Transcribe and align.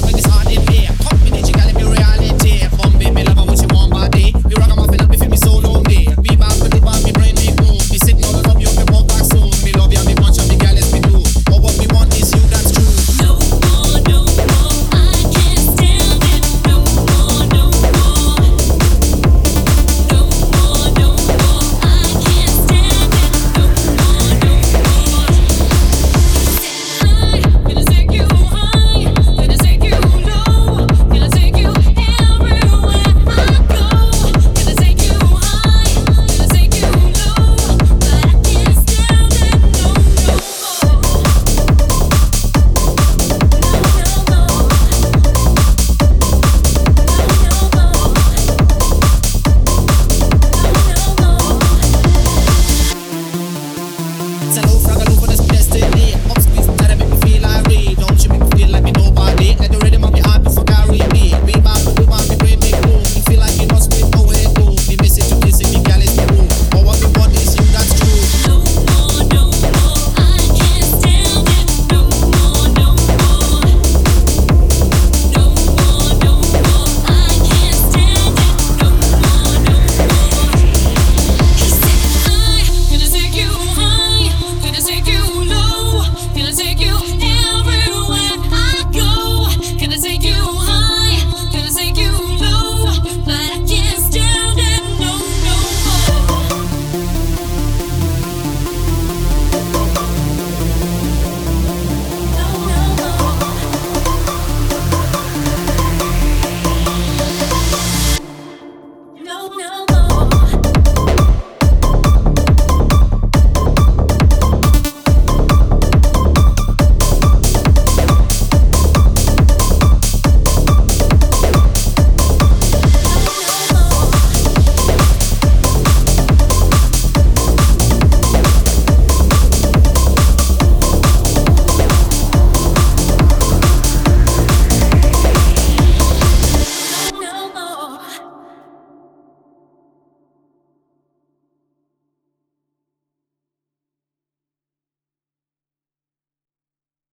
the 0.00 0.06
reggae's 0.06 0.26
hard 0.26 0.50
in 0.50 0.66
here. 0.68 0.90
Come 1.02 1.17